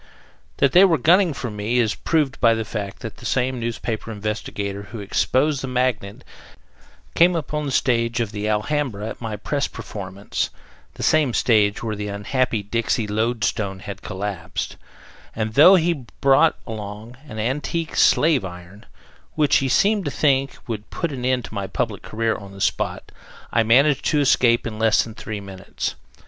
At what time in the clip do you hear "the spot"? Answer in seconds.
22.53-23.11